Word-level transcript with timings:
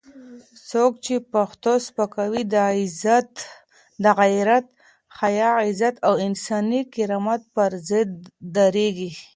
څوک 0.69 0.91
چې 1.05 1.15
پښتو 1.33 1.73
سپکوي، 1.87 2.43
د 4.03 4.05
غیرت، 4.19 4.65
حیا، 5.19 5.51
عزت 5.65 5.95
او 6.07 6.13
انساني 6.27 6.81
کرامت 6.93 7.41
پر 7.55 7.71
ضد 7.89 8.11
درېږي. 8.55 9.11